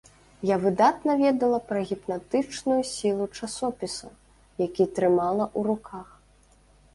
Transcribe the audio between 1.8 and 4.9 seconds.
гіпнатычную сілу часопіса, які